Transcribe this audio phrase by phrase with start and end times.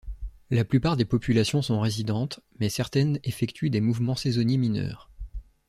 [0.49, 5.11] La plupart des populations sont résidentes, mais certaines effectuent des mouvements saisonniers mineurs.